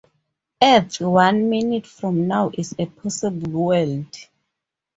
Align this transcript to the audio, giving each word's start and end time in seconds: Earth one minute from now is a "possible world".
Earth 0.63 0.99
one 0.99 1.47
minute 1.51 1.85
from 1.85 2.25
now 2.27 2.49
is 2.57 2.73
a 2.79 2.87
"possible 2.87 3.51
world". 3.51 4.17